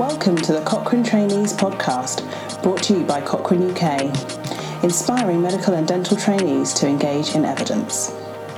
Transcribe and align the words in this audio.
Welcome 0.00 0.36
to 0.36 0.54
the 0.54 0.62
Cochrane 0.62 1.04
Trainees 1.04 1.52
podcast, 1.52 2.22
brought 2.62 2.82
to 2.84 2.94
you 2.94 3.04
by 3.04 3.20
Cochrane 3.20 3.70
UK, 3.70 4.04
inspiring 4.82 5.42
medical 5.42 5.74
and 5.74 5.86
dental 5.86 6.16
trainees 6.16 6.72
to 6.72 6.88
engage 6.88 7.34
in 7.34 7.44
evidence. 7.44 8.06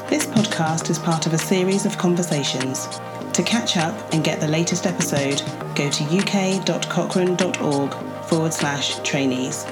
This 0.09 0.25
podcast 0.25 0.89
is 0.89 1.01
part 1.01 1.27
of 1.27 1.33
a 1.33 1.39
series 1.39 1.85
of 1.85 1.99
conversations. 1.99 2.87
To 3.33 3.43
catch 3.43 3.77
up 3.77 3.93
and 4.15 4.23
get 4.23 4.39
the 4.39 4.47
latest 4.47 4.87
episode, 4.87 5.43
go 5.75 5.91
to 5.91 6.05
uk.cochrane.org 6.17 7.95
forward 8.27 8.55
slash 8.55 9.01
trainees. 9.01 9.65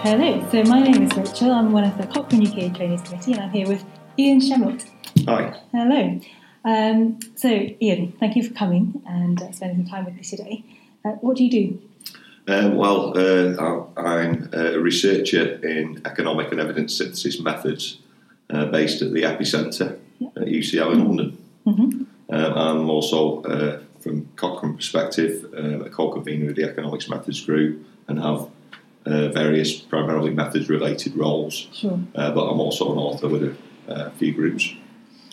Hello, 0.00 0.48
so 0.50 0.62
my 0.62 0.80
name 0.80 1.02
is 1.02 1.14
Rachel. 1.14 1.50
I'm 1.50 1.70
one 1.70 1.84
of 1.84 1.98
the 1.98 2.06
Cochrane 2.06 2.46
UK 2.46 2.74
Trainees 2.74 3.02
Committee 3.02 3.32
and 3.34 3.42
I'm 3.42 3.50
here 3.50 3.68
with 3.68 3.84
Ian 4.18 4.40
Shemilt. 4.40 4.88
Hi. 5.26 5.54
Hello. 5.72 6.18
Um, 6.66 7.20
so, 7.36 7.48
Ian, 7.48 8.12
thank 8.18 8.34
you 8.34 8.42
for 8.42 8.52
coming 8.52 9.00
and 9.06 9.40
uh, 9.40 9.52
spending 9.52 9.86
some 9.86 9.90
time 9.90 10.04
with 10.04 10.14
me 10.14 10.22
today. 10.22 10.64
Uh, 11.04 11.12
what 11.12 11.36
do 11.36 11.44
you 11.44 11.50
do? 11.50 11.80
Um, 12.48 12.76
well, 12.76 13.16
uh, 13.16 13.86
I'm 13.96 14.50
a 14.52 14.78
researcher 14.78 15.64
in 15.64 16.02
economic 16.04 16.50
and 16.50 16.60
evidence 16.60 16.96
synthesis 16.98 17.40
methods 17.40 17.98
uh, 18.50 18.66
based 18.66 19.00
at 19.00 19.12
the 19.12 19.22
EPPI-Centre 19.22 19.98
Yeah. 20.18 20.28
at 20.36 20.48
UCL 20.48 20.92
in 20.92 21.04
London. 21.04 21.38
Mm-hmm. 21.66 22.34
Um, 22.34 22.52
I'm 22.54 22.90
also, 22.90 23.42
uh, 23.42 23.80
from 24.00 24.28
Cochrane 24.36 24.74
perspective, 24.76 25.44
uh, 25.56 25.84
a 25.84 25.90
co-convener 25.90 26.50
of 26.50 26.56
the 26.56 26.64
Economics 26.64 27.08
Methods 27.08 27.44
Group 27.44 27.86
and 28.08 28.18
have 28.20 28.48
uh, 29.04 29.28
various 29.28 29.78
primarily 29.78 30.32
methods 30.32 30.68
related 30.68 31.16
roles. 31.16 31.68
Sure. 31.72 32.00
Uh, 32.14 32.32
but 32.32 32.48
I'm 32.48 32.58
also 32.58 32.92
an 32.92 32.98
author 32.98 33.28
with 33.28 33.42
a, 33.44 33.56
a 33.88 34.10
few 34.12 34.32
groups. 34.32 34.74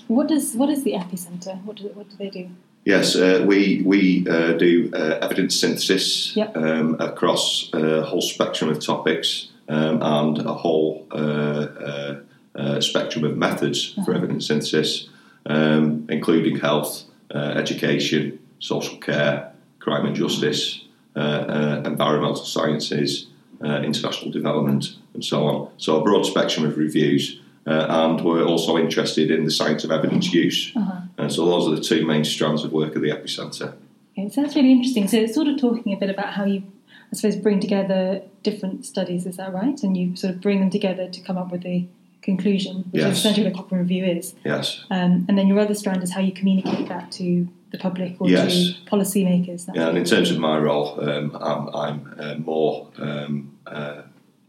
What 0.07 0.27
does 0.27 0.53
what 0.55 0.69
is 0.69 0.83
the 0.83 0.93
EPPI-Centre? 0.93 1.55
What 1.65 1.77
do 1.77 1.83
what 1.93 2.09
do 2.09 2.15
they 2.17 2.29
do? 2.29 2.49
Yes, 2.85 3.15
uh, 3.15 3.43
we 3.47 3.81
we 3.85 4.25
uh, 4.29 4.53
do 4.53 4.91
uh, 4.93 5.19
evidence 5.21 5.55
synthesis 5.59 6.35
Yep. 6.35 6.57
um, 6.57 6.95
across 6.99 7.69
a 7.73 8.03
whole 8.03 8.21
spectrum 8.21 8.69
of 8.69 8.79
topics 8.85 9.47
um, 9.69 10.01
and 10.01 10.39
a 10.39 10.53
whole 10.53 11.07
uh, 11.11 11.17
uh, 11.17 12.15
uh, 12.55 12.81
spectrum 12.81 13.23
of 13.23 13.37
methods 13.37 13.93
for 13.93 14.01
Uh-huh. 14.01 14.13
evidence 14.17 14.47
synthesis, 14.47 15.07
um, 15.45 16.05
including 16.09 16.59
health, 16.59 17.03
uh, 17.33 17.37
education, 17.63 18.37
social 18.59 18.97
care, 18.97 19.53
crime 19.79 20.05
and 20.05 20.15
justice, 20.15 20.81
uh, 21.15 21.19
uh, 21.19 21.81
environmental 21.85 22.43
sciences, 22.43 23.27
uh, 23.63 23.81
international 23.81 24.31
development, 24.31 24.97
and 25.13 25.23
so 25.23 25.43
on. 25.47 25.67
So 25.77 25.99
a 25.99 26.03
broad 26.03 26.25
spectrum 26.25 26.65
of 26.65 26.77
reviews. 26.77 27.39
Uh, 27.65 27.85
and 27.89 28.21
we're 28.25 28.43
also 28.43 28.77
interested 28.77 29.31
in 29.31 29.45
the 29.45 29.51
science 29.51 29.83
of 29.83 29.91
evidence 29.91 30.33
use. 30.33 30.71
Uh-huh. 30.75 30.99
And 31.17 31.31
so 31.31 31.45
those 31.45 31.67
are 31.67 31.75
the 31.75 31.81
two 31.81 32.05
main 32.05 32.23
strands 32.25 32.63
of 32.63 32.73
work 32.73 32.95
at 32.95 33.01
the 33.01 33.09
EPPI-Centre. 33.09 33.73
Okay, 34.17 34.29
so 34.29 34.41
that's 34.41 34.55
really 34.55 34.71
interesting. 34.71 35.07
So 35.07 35.17
it's 35.17 35.33
sort 35.33 35.47
of 35.47 35.59
talking 35.59 35.93
a 35.93 35.95
bit 35.97 36.09
about 36.09 36.33
how 36.33 36.43
you, 36.45 36.63
I 37.11 37.15
suppose, 37.15 37.35
bring 37.37 37.59
together 37.59 38.21
different 38.43 38.85
studies. 38.85 39.25
Is 39.25 39.37
that 39.37 39.53
right? 39.53 39.81
And 39.81 39.95
you 39.95 40.15
sort 40.15 40.33
of 40.33 40.41
bring 40.41 40.59
them 40.59 40.69
together 40.69 41.09
to 41.09 41.21
come 41.21 41.37
up 41.37 41.51
with 41.51 41.65
a 41.65 41.87
conclusion, 42.21 42.85
which 42.91 43.01
Yes. 43.01 43.13
is 43.13 43.17
essentially 43.19 43.45
what 43.47 43.53
a 43.53 43.57
Cochrane 43.63 43.81
review 43.81 44.05
is. 44.05 44.35
Yes. 44.43 44.83
Um, 44.89 45.25
and 45.27 45.37
then 45.37 45.47
your 45.47 45.59
other 45.59 45.73
strand 45.73 46.03
is 46.03 46.11
how 46.13 46.21
you 46.21 46.31
communicate 46.31 46.87
that 46.89 47.11
to 47.13 47.47
the 47.71 47.77
public 47.77 48.15
or 48.19 48.29
Yes. 48.29 48.53
to 48.53 48.73
policymakers. 48.89 49.67
Yeah, 49.73 49.89
and 49.89 49.97
in 49.97 50.05
terms 50.05 50.31
of 50.31 50.37
my 50.37 50.57
role, 50.57 50.99
um, 51.01 51.35
I'm, 51.39 51.69
I'm 51.75 52.15
uh, 52.19 52.35
more 52.35 52.87
um, 52.99 53.57
uh, 53.65 54.03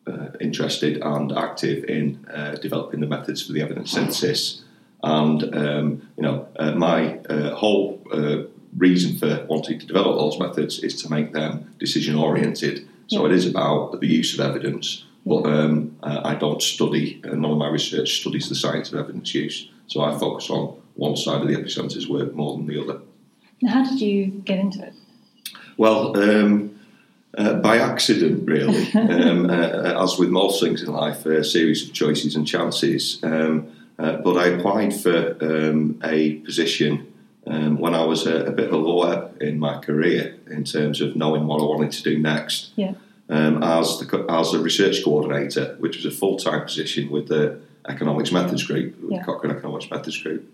uh, 0.07 0.29
interested 0.41 1.01
and 1.03 1.33
active 1.33 1.85
in 1.85 2.25
uh, 2.33 2.53
developing 2.57 3.01
the 3.01 3.07
methods 3.07 3.47
for 3.47 3.53
the 3.53 3.63
evidence 3.63 3.93
synthesis. 3.93 4.63
And 5.03 5.55
um, 5.55 6.09
you 6.17 6.23
know, 6.23 6.49
uh, 6.57 6.73
my 6.73 7.19
uh, 7.19 7.55
whole 7.55 8.03
uh, 8.13 8.45
reason 8.77 9.19
for 9.19 9.45
wanting 9.49 9.79
to 9.79 9.87
develop 9.87 10.17
those 10.19 10.39
methods 10.39 10.79
is 10.81 11.01
to 11.03 11.11
make 11.11 11.33
them 11.33 11.75
decision 11.79 12.17
oriented. 12.17 12.89
So 13.09 13.20
Yeah. 13.20 13.33
it 13.33 13.37
is 13.37 13.47
about 13.47 14.01
the 14.01 14.07
use 14.07 14.39
of 14.39 14.41
evidence, 14.41 15.05
but 15.27 15.45
um, 15.47 15.97
uh, 16.03 16.20
I 16.25 16.35
don't 16.35 16.63
study. 16.63 17.20
Uh, 17.25 17.35
none 17.37 17.53
of 17.53 17.59
my 17.59 17.69
research 17.69 18.20
studies 18.20 18.48
the 18.48 18.55
science 18.55 18.93
of 18.93 18.98
evidence 18.98 19.35
use. 19.35 19.69
So 19.87 20.01
I 20.01 20.19
focus 20.19 20.48
on 20.48 20.77
one 20.95 21.17
side 21.17 21.43
of 21.43 21.48
the 21.48 21.55
EPPI-Centre's 21.55 22.09
work 22.09 22.35
more 22.35 22.57
than 22.57 22.67
the 22.67 22.81
other. 22.83 23.01
Now, 23.61 23.73
how 23.73 23.85
did 23.85 24.01
you 24.01 24.27
get 24.27 24.59
into 24.59 24.83
it? 24.87 24.95
Well, 25.77 26.17
um, 26.17 26.73
uh, 27.36 27.55
by 27.55 27.78
accident, 27.78 28.46
really. 28.48 28.90
um, 28.95 29.50
uh, 29.50 30.02
as 30.02 30.18
with 30.18 30.30
most 30.30 30.61
things 30.62 30.83
in 30.83 30.92
life, 30.92 31.27
a 31.27 31.45
series 31.45 31.86
of 31.86 31.92
choices 31.92 32.36
and 32.36 32.46
chances. 32.46 33.18
Um, 33.22 33.68
uh, 33.98 34.17
but 34.18 34.36
I 34.36 34.46
applied 34.48 34.95
for 34.95 35.36
um, 35.40 36.00
a 36.02 36.36
position 36.36 37.12
um, 37.46 37.78
when 37.78 37.95
I 37.95 38.05
was 38.05 38.27
a, 38.27 38.46
a 38.46 38.50
bit 38.50 38.67
of 38.68 38.72
a 38.72 38.77
lawyer 38.77 39.30
in 39.40 39.58
my 39.58 39.78
career 39.78 40.36
in 40.50 40.64
terms 40.64 41.00
of 41.00 41.14
knowing 41.14 41.46
what 41.46 41.61
I 41.61 41.64
wanted 41.64 41.92
to 41.92 42.02
do 42.02 42.18
next. 42.18 42.70
Yeah. 42.77 42.95
Um, 43.28 43.62
as 43.62 44.01
the, 44.01 44.27
as 44.28 44.52
a 44.52 44.58
research 44.58 45.02
coordinator, 45.02 45.77
which 45.78 45.96
was 45.96 46.05
a 46.05 46.11
full 46.11 46.36
time 46.36 46.62
position 46.62 47.11
with 47.11 47.28
the 47.28 47.58
Economics 47.89 48.33
Methods 48.33 48.64
Group, 48.64 49.01
with 49.01 49.12
Yeah. 49.12 49.18
the 49.20 49.24
Cochrane 49.24 49.56
Economics 49.56 49.90
Methods 49.90 50.20
Group, 50.22 50.52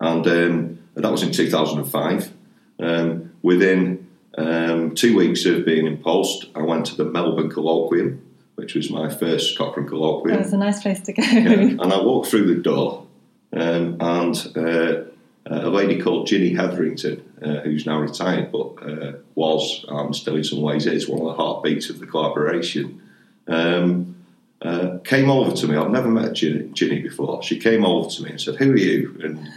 and 0.00 0.26
um, 0.26 0.78
that 0.94 1.10
was 1.10 1.22
in 1.22 1.30
2005. 1.32 2.32
Um, 2.80 3.32
within 3.42 3.99
um, 4.38 4.94
two 4.94 5.16
weeks 5.16 5.44
of 5.44 5.64
being 5.64 5.86
in 5.86 5.98
post, 5.98 6.46
I 6.54 6.62
went 6.62 6.86
to 6.86 6.96
the 6.96 7.04
Melbourne 7.04 7.50
Colloquium, 7.50 8.20
which 8.54 8.74
was 8.74 8.90
my 8.90 9.08
first 9.08 9.56
Cochrane 9.58 9.88
Colloquium. 9.88 10.34
It 10.34 10.38
was 10.38 10.52
a 10.52 10.58
nice 10.58 10.82
place 10.82 11.00
to 11.02 11.12
go. 11.12 11.22
Yeah, 11.22 11.40
and 11.42 11.92
I 11.92 12.00
walked 12.02 12.28
through 12.28 12.54
the 12.54 12.62
door, 12.62 13.06
um, 13.52 13.96
and 14.00 14.52
uh, 14.56 15.04
a 15.46 15.68
lady 15.68 16.00
called 16.00 16.28
Jini 16.28 16.54
Hetherington, 16.54 17.24
uh, 17.42 17.60
who's 17.60 17.86
now 17.86 17.98
retired 17.98 18.52
but 18.52 18.74
uh, 18.82 19.12
was, 19.34 19.84
and 19.88 20.14
still 20.14 20.36
in 20.36 20.44
some 20.44 20.60
ways 20.60 20.86
is, 20.86 21.08
one 21.08 21.20
of 21.20 21.26
the 21.26 21.42
heartbeats 21.42 21.90
of 21.90 21.98
the 21.98 22.06
collaboration, 22.06 23.02
um, 23.48 24.14
uh, 24.62 24.98
came 25.04 25.30
over 25.30 25.56
to 25.56 25.66
me. 25.66 25.74
I've 25.74 25.90
never 25.90 26.08
met 26.08 26.32
Jini, 26.32 26.70
Jini 26.72 27.02
before. 27.02 27.42
She 27.42 27.58
came 27.58 27.84
over 27.84 28.10
to 28.10 28.22
me 28.22 28.30
and 28.30 28.40
said, 28.40 28.56
Who 28.56 28.72
are 28.72 28.76
you? 28.76 29.18
And, 29.24 29.48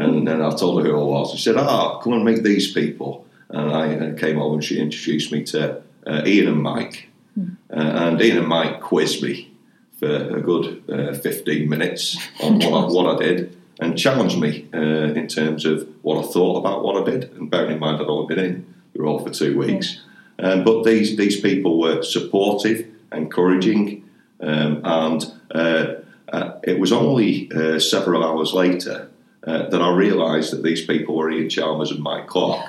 and 0.00 0.26
then 0.26 0.40
I 0.40 0.54
told 0.54 0.82
her 0.82 0.88
who 0.88 1.00
I 1.00 1.02
was. 1.02 1.32
She 1.32 1.38
said, 1.38 1.56
Ah, 1.56 1.98
come 1.98 2.12
and 2.12 2.24
meet 2.24 2.44
these 2.44 2.72
people. 2.72 3.26
And 3.52 3.70
I 3.72 3.94
uh, 3.94 4.14
came 4.16 4.40
over 4.40 4.54
and 4.54 4.64
she 4.64 4.78
introduced 4.78 5.30
me 5.30 5.44
to 5.44 5.82
uh, 6.06 6.22
Ian 6.26 6.48
and 6.48 6.62
Mike. 6.62 7.08
Uh, 7.38 7.44
and 7.70 8.20
Ian 8.20 8.38
and 8.38 8.48
Mike 8.48 8.80
quizzed 8.80 9.22
me 9.22 9.52
for 9.98 10.36
a 10.36 10.40
good 10.40 10.82
uh, 10.90 11.14
15 11.14 11.68
minutes 11.68 12.18
on 12.42 12.58
what 12.58 12.72
I, 12.72 12.86
what 12.86 13.16
I 13.16 13.24
did 13.24 13.56
and 13.80 13.98
challenged 13.98 14.38
me 14.38 14.68
uh, 14.74 14.78
in 14.78 15.28
terms 15.28 15.64
of 15.64 15.88
what 16.02 16.22
I 16.22 16.28
thought 16.28 16.58
about 16.58 16.82
what 16.82 17.02
I 17.02 17.10
did. 17.10 17.32
And 17.32 17.50
bearing 17.50 17.72
in 17.72 17.78
mind 17.78 18.00
I'd 18.00 18.08
only 18.08 18.34
been 18.34 18.44
in 18.44 18.74
the 18.92 19.02
role 19.02 19.18
for 19.18 19.30
two 19.30 19.56
weeks. 19.56 20.00
Um, 20.38 20.64
but 20.64 20.82
these, 20.82 21.16
these 21.16 21.40
people 21.40 21.80
were 21.80 22.02
supportive, 22.02 22.86
encouraging, 23.12 24.08
um, 24.40 24.80
and 24.84 25.32
uh, 25.54 25.94
uh, 26.32 26.58
it 26.64 26.78
was 26.78 26.92
only 26.92 27.50
uh, 27.52 27.78
several 27.78 28.24
hours 28.24 28.52
later 28.52 29.10
uh, 29.46 29.68
that 29.68 29.80
I 29.82 29.94
realised 29.94 30.52
that 30.52 30.62
these 30.62 30.84
people 30.84 31.16
were 31.16 31.30
Iain 31.30 31.48
Chalmers 31.48 31.90
and 31.90 32.00
Mike 32.00 32.26
Clarke. 32.26 32.64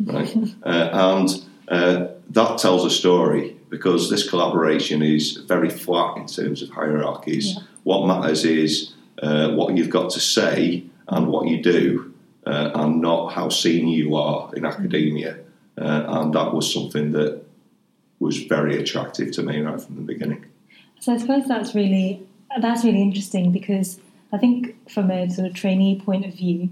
Right? 0.00 0.36
uh, 0.64 0.90
and 0.92 1.44
uh, 1.68 2.06
that 2.30 2.58
tells 2.58 2.84
a 2.84 2.90
story 2.90 3.56
because 3.68 4.10
this 4.10 4.28
collaboration 4.28 5.02
is 5.02 5.36
very 5.36 5.68
flat 5.68 6.16
in 6.16 6.26
terms 6.26 6.62
of 6.62 6.70
hierarchies. 6.70 7.54
Yeah. 7.54 7.62
What 7.82 8.06
matters 8.06 8.44
is 8.44 8.94
uh, 9.22 9.52
what 9.52 9.76
you've 9.76 9.90
got 9.90 10.10
to 10.10 10.20
say 10.20 10.84
and 11.08 11.28
what 11.28 11.48
you 11.48 11.62
do, 11.62 12.14
uh, 12.46 12.70
and 12.74 13.00
not 13.00 13.32
how 13.32 13.48
senior 13.48 13.96
you 13.96 14.16
are 14.16 14.54
in 14.54 14.64
academia. 14.64 15.38
Uh, 15.76 16.04
and 16.08 16.34
that 16.34 16.52
was 16.52 16.72
something 16.72 17.12
that 17.12 17.42
was 18.20 18.38
very 18.44 18.80
attractive 18.80 19.32
to 19.32 19.42
me 19.42 19.60
right 19.60 19.80
from 19.80 19.96
the 19.96 20.02
beginning. 20.02 20.44
So 21.00 21.14
I 21.14 21.18
suppose 21.18 21.46
that's 21.46 21.74
really 21.74 22.26
that's 22.60 22.84
really 22.84 23.02
interesting 23.02 23.52
because 23.52 24.00
I 24.32 24.38
think 24.38 24.90
from 24.90 25.10
a 25.10 25.30
sort 25.30 25.46
of 25.46 25.54
trainee 25.54 26.00
point 26.00 26.26
of 26.26 26.34
view, 26.34 26.70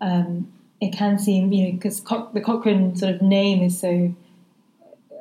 um, 0.00 0.52
it 0.80 0.92
can 0.92 1.18
seem 1.18 1.52
you 1.52 1.64
know 1.66 1.72
because 1.72 2.00
Co- 2.00 2.28
the 2.32 2.40
Cochrane 2.40 2.96
sort 2.96 3.14
of 3.14 3.22
name 3.22 3.62
is 3.62 3.78
so 3.80 4.14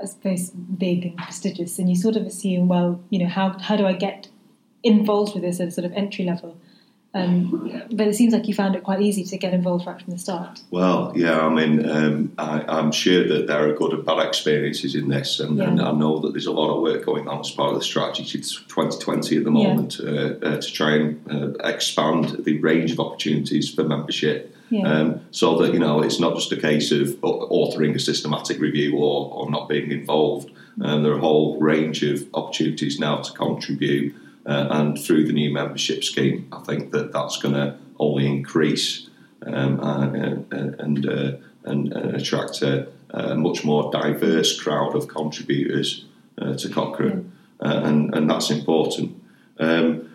I 0.01 0.05
suppose 0.05 0.49
big 0.51 1.05
and 1.05 1.17
prestigious, 1.17 1.77
and 1.79 1.89
you 1.89 1.95
sort 1.95 2.15
of 2.15 2.25
assume 2.25 2.67
well 2.67 3.01
you 3.09 3.19
know 3.19 3.27
how 3.27 3.57
how 3.59 3.75
do 3.75 3.85
I 3.85 3.93
get 3.93 4.27
involved 4.83 5.33
with 5.33 5.43
this 5.43 5.59
at 5.59 5.67
a 5.67 5.71
sort 5.71 5.85
of 5.85 5.93
entry 5.93 6.25
level. 6.25 6.57
Um, 7.11 7.83
but 7.91 8.05
it 8.05 8.13
seems 8.15 8.33
like 8.33 8.47
you 8.47 8.53
found 8.53 8.75
it 8.75 8.83
quite 8.83 9.01
easy 9.01 9.23
to 9.23 9.37
get 9.37 9.51
involved 9.51 9.87
right 9.87 9.99
from 9.99 10.13
the 10.13 10.19
start. 10.19 10.61
Well, 10.69 11.11
yeah, 11.15 11.39
I 11.39 11.49
mean, 11.49 11.89
um, 11.89 12.31
I, 12.37 12.61
I'm 12.67 12.91
sure 12.91 13.27
that 13.27 13.47
there 13.47 13.67
are 13.67 13.73
good 13.73 13.93
and 13.93 14.05
bad 14.05 14.19
experiences 14.27 14.93
in 14.93 15.09
this, 15.09 15.39
and, 15.39 15.59
and 15.59 15.81
I 15.81 15.91
know 15.91 16.19
that 16.19 16.33
there's 16.33 16.45
a 16.45 16.51
lot 16.51 16.71
of 16.75 16.83
work 16.83 17.03
going 17.03 17.27
on 17.27 17.39
as 17.39 17.49
part 17.49 17.73
of 17.73 17.79
the 17.79 17.83
strategy 17.83 18.39
to 18.39 18.47
2020 18.67 19.37
at 19.37 19.43
the 19.43 19.51
Yeah. 19.51 19.67
moment 19.69 19.99
uh, 19.99 20.45
uh, 20.47 20.61
to 20.61 20.71
try 20.71 20.97
and 20.97 21.19
uh, 21.31 21.67
expand 21.67 22.43
the 22.45 22.59
range 22.59 22.91
of 22.91 22.99
opportunities 22.99 23.73
for 23.73 23.83
membership. 23.83 24.55
Yeah. 24.69 24.87
Um, 24.87 25.21
so 25.31 25.57
that 25.59 25.73
you 25.73 25.79
know 25.79 26.01
it's 26.01 26.19
not 26.19 26.35
just 26.35 26.51
a 26.51 26.57
case 26.57 26.91
of 26.91 27.07
authoring 27.21 27.95
a 27.95 27.99
systematic 27.99 28.59
review 28.59 28.97
or, 28.97 29.31
or 29.33 29.49
not 29.49 29.67
being 29.67 29.91
involved. 29.91 30.51
Um, 30.81 31.03
there 31.03 31.11
are 31.11 31.17
a 31.17 31.21
whole 31.21 31.59
range 31.59 32.03
of 32.03 32.27
opportunities 32.33 32.99
now 32.99 33.17
to 33.17 33.31
contribute, 33.33 34.15
uh, 34.45 34.67
and 34.69 34.99
through 34.99 35.25
the 35.25 35.33
new 35.33 35.51
membership 35.51 36.03
scheme, 36.03 36.47
I 36.51 36.59
think 36.59 36.91
that 36.91 37.11
that's 37.11 37.37
going 37.37 37.55
to 37.55 37.77
only 37.99 38.27
increase. 38.27 39.09
Um, 39.45 39.79
uh, 39.79 40.05
uh, 40.05 40.35
and 40.51 41.05
uh, 41.05 41.31
and, 41.63 41.93
and 41.93 42.15
attract 42.15 42.61
a, 42.61 42.89
a, 43.11 43.35
much 43.35 43.63
more 43.63 43.89
diverse 43.91 44.59
crowd 44.59 44.95
of 44.95 45.07
contributors 45.07 46.05
uh, 46.41 46.55
to 46.55 46.69
Cochrane, 46.69 47.31
uh, 47.61 47.81
and 47.83 48.13
and 48.13 48.29
that's 48.29 48.49
important. 48.49 49.21
Um, 49.59 50.08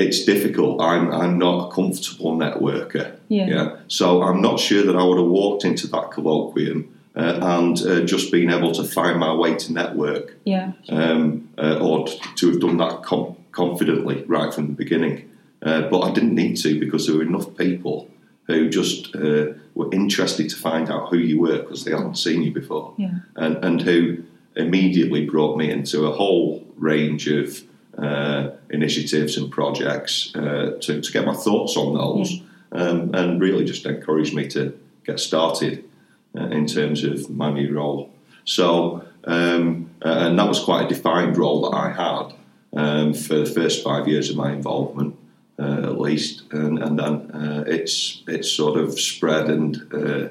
it's 0.00 0.24
difficult. 0.24 0.80
I'm 0.80 1.12
I'm 1.12 1.38
not 1.38 1.68
a 1.68 1.72
comfortable 1.74 2.36
networker. 2.36 3.16
Yeah. 3.28 3.46
yeah? 3.46 3.76
So 3.88 4.22
I'm 4.22 4.40
not 4.40 4.58
sure 4.58 4.82
that 4.84 4.96
I 4.96 5.02
would 5.04 5.18
have 5.18 5.28
walked 5.28 5.64
into 5.64 5.86
that 5.88 6.10
colloquium 6.10 6.88
uh, 7.16 7.38
and 7.58 7.80
uh, 7.82 8.00
just 8.04 8.32
been 8.32 8.50
able 8.50 8.72
to 8.72 8.84
find 8.84 9.18
my 9.18 9.32
way 9.34 9.54
to 9.56 9.72
network, 9.72 10.36
Yeah. 10.44 10.72
um, 10.88 11.48
uh, 11.58 11.78
or 11.80 12.06
to 12.36 12.50
have 12.50 12.60
done 12.60 12.76
that 12.78 13.02
com- 13.02 13.36
confidently 13.52 14.24
right 14.26 14.52
from 14.54 14.66
the 14.68 14.72
beginning. 14.72 15.28
Uh, 15.62 15.82
but 15.90 16.00
I 16.00 16.10
didn't 16.12 16.34
need 16.34 16.56
to 16.58 16.80
because 16.80 17.06
there 17.06 17.16
were 17.16 17.22
enough 17.22 17.56
people 17.56 18.08
who 18.44 18.68
just 18.70 19.14
uh, 19.14 19.46
were 19.74 19.92
interested 19.92 20.48
to 20.50 20.56
find 20.56 20.90
out 20.90 21.10
who 21.10 21.18
you 21.18 21.38
were 21.40 21.58
because 21.58 21.84
they 21.84 21.90
hadn't 21.92 22.16
seen 22.16 22.42
you 22.42 22.52
before, 22.52 22.94
Yeah. 22.96 23.10
and, 23.36 23.56
and 23.64 23.82
who 23.82 24.24
immediately 24.56 25.26
brought 25.26 25.56
me 25.56 25.70
into 25.70 26.06
a 26.06 26.12
whole 26.12 26.64
range 26.76 27.28
of 27.28 27.62
uh, 28.00 28.50
initiatives 28.70 29.36
and 29.36 29.50
projects 29.50 30.34
uh, 30.34 30.78
to, 30.80 31.00
to 31.00 31.12
get 31.12 31.26
my 31.26 31.34
thoughts 31.34 31.76
on 31.76 31.94
those, 31.94 32.40
um, 32.72 33.14
and 33.14 33.40
really 33.40 33.64
just 33.64 33.84
encouraged 33.86 34.34
me 34.34 34.48
to 34.48 34.78
get 35.04 35.20
started 35.20 35.84
uh, 36.36 36.46
in 36.46 36.66
terms 36.66 37.04
of 37.04 37.28
my 37.30 37.50
new 37.50 37.74
role. 37.74 38.10
So, 38.44 39.04
um, 39.24 39.90
uh, 40.04 40.08
and 40.08 40.38
that 40.38 40.48
was 40.48 40.60
quite 40.60 40.86
a 40.86 40.88
defined 40.88 41.36
role 41.36 41.70
that 41.70 41.76
I 41.76 41.90
had 41.90 42.34
um, 42.72 43.14
for 43.14 43.36
the 43.36 43.46
first 43.46 43.84
five 43.84 44.08
years 44.08 44.30
of 44.30 44.36
my 44.36 44.52
involvement, 44.52 45.16
uh, 45.58 45.82
at 45.82 46.00
least, 46.00 46.44
and, 46.52 46.78
and 46.78 46.98
then 46.98 47.30
uh, 47.32 47.64
it's 47.66 48.22
it's 48.26 48.50
sort 48.50 48.78
of 48.78 48.98
spread 48.98 49.48
and. 49.48 49.76
Uh, 49.92 50.28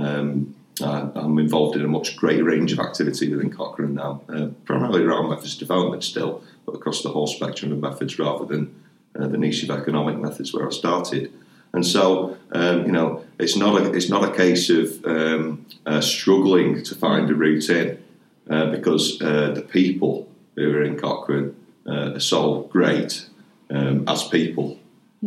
um, 0.00 0.54
I'm 0.80 1.40
involved 1.40 1.74
in 1.74 1.84
a 1.84 1.88
much 1.88 2.16
greater 2.16 2.44
range 2.44 2.72
of 2.72 2.78
activity 2.78 3.28
within 3.34 3.50
Cochrane 3.50 3.94
now, 3.94 4.22
uh, 4.28 4.46
primarily 4.64 5.02
around 5.02 5.28
methods 5.28 5.56
development 5.56 6.04
still, 6.04 6.44
but 6.68 6.78
across 6.78 7.02
the 7.02 7.08
whole 7.08 7.26
spectrum 7.26 7.72
of 7.72 7.78
methods 7.78 8.18
rather 8.18 8.44
than 8.44 8.74
uh, 9.18 9.26
the 9.26 9.38
niche 9.38 9.62
of 9.62 9.70
economic 9.70 10.18
methods 10.18 10.52
where 10.52 10.66
I 10.66 10.70
started. 10.70 11.32
And 11.72 11.86
so, 11.86 12.36
um, 12.52 12.84
you 12.84 12.92
know, 12.92 13.24
it's 13.38 13.56
not 13.56 13.80
a 13.80 13.92
it's 13.92 14.10
not 14.10 14.22
a 14.24 14.32
case 14.34 14.68
of 14.68 15.04
um, 15.04 15.66
uh, 15.86 16.00
struggling 16.00 16.82
to 16.82 16.94
find 16.94 17.30
a 17.30 17.34
route 17.34 17.70
in, 17.70 18.02
uh, 18.50 18.70
because 18.70 19.20
uh, 19.22 19.52
the 19.52 19.62
people 19.62 20.28
who 20.54 20.70
are 20.74 20.82
in 20.82 20.98
Cochrane 20.98 21.54
uh, 21.86 22.14
are 22.14 22.20
so 22.20 22.62
great 22.72 23.26
um, 23.70 24.04
as 24.06 24.28
people. 24.28 24.78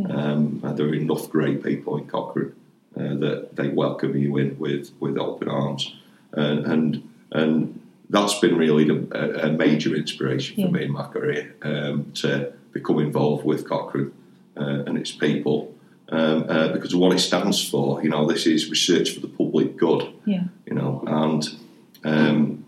Um, 0.09 0.61
and 0.63 0.77
there 0.77 0.87
are 0.87 0.95
enough 0.95 1.29
great 1.29 1.61
people 1.63 1.97
in 1.97 2.07
Cochrane 2.07 2.55
uh, 2.95 3.15
that 3.15 3.55
they 3.55 3.67
welcome 3.67 4.15
you 4.15 4.37
in 4.37 4.57
with 4.57 4.91
with 4.99 5.17
open 5.17 5.49
arms, 5.49 5.95
and 6.33 6.65
and, 6.65 7.09
and 7.31 7.80
that's 8.11 8.37
been 8.39 8.55
really 8.57 8.85
a, 8.89 9.47
a 9.47 9.51
major 9.65 9.95
inspiration 9.95 10.53
for 10.63 10.69
me 10.71 10.83
in 10.83 10.91
my 10.91 11.07
career 11.07 11.55
um, 11.63 12.11
to 12.21 12.53
become 12.73 12.99
involved 12.99 13.43
with 13.45 13.67
Cochrane 13.67 14.11
uh, 14.57 14.83
and 14.87 14.97
its 14.97 15.11
people. 15.11 15.73
Um, 16.09 16.45
uh, 16.49 16.67
because 16.73 16.93
of 16.93 16.99
what 16.99 17.13
it 17.15 17.19
stands 17.19 17.57
for, 17.71 18.03
you 18.03 18.09
know, 18.09 18.25
this 18.27 18.45
is 18.45 18.69
research 18.69 19.11
for 19.13 19.21
the 19.21 19.29
public 19.29 19.77
good, 19.77 20.01
Yeah. 20.25 20.43
you 20.65 20.75
know, 20.75 21.01
and 21.07 21.41
um, 22.03 22.65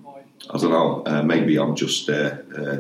I 0.49 0.57
don't 0.59 0.71
know, 0.71 1.03
uh, 1.05 1.23
maybe 1.23 1.59
I'm 1.59 1.75
just, 1.75 2.09
uh, 2.09 2.37
uh, 2.57 2.77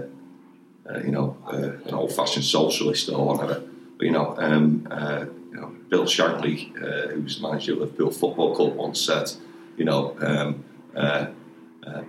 uh, 0.89 0.99
you 1.03 1.11
know, 1.11 1.35
uh, 1.51 1.87
an 1.87 1.93
old-fashioned 1.93 2.45
socialist 2.45 3.09
or 3.09 3.25
whatever. 3.25 3.61
But 3.97 4.05
you 4.05 4.11
know, 4.11 4.35
um, 4.37 4.87
uh, 4.89 5.25
you 5.51 5.59
know, 5.59 5.67
Bill 5.89 6.05
Shankly, 6.05 6.57
uh, 6.81 7.09
who's 7.09 7.41
manager 7.41 7.73
of 7.73 7.79
Liverpool 7.79 8.11
Football 8.11 8.55
Club, 8.55 8.75
once 8.75 9.01
said, 9.01 9.31
you 9.75 9.83
know, 9.83 10.15
um, 10.21 10.63
uh, 10.95 11.25
uh, 11.85 12.03